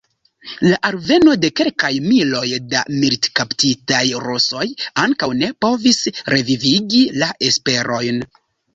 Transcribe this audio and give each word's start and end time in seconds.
La 0.67 0.77
alveno 0.87 1.35
de 1.43 1.51
kelkaj 1.61 1.91
miloj 2.05 2.47
da 2.73 2.81
militkaptitaj 2.95 4.03
rusoj 4.25 4.67
ankaŭ 5.07 5.33
ne 5.45 5.53
povis 5.69 6.05
revivigi 6.37 7.07
la 7.23 7.33
esperojn. 7.53 8.31